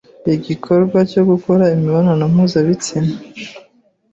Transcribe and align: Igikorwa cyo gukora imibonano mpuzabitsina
Igikorwa 0.35 0.97
cyo 1.11 1.21
gukora 1.29 1.63
imibonano 1.75 2.23
mpuzabitsina 2.33 3.13